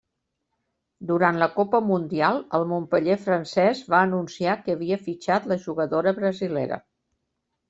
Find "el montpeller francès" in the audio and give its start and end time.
2.59-3.83